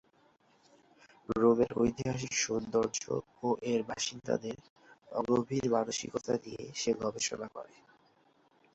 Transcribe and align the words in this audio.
রোমের 1.35 1.71
ঐতিহাসিক 1.77 2.33
সৌন্দর্য 2.37 3.03
ও 3.43 3.49
এর 3.71 3.81
বাসিন্দাদের 3.83 4.57
অগভীর 5.11 5.65
মানসিকতা 5.71 6.33
নিয়ে 6.43 6.63
সে 6.75 6.91
গবেষণা 7.01 7.47
করে। 7.47 7.75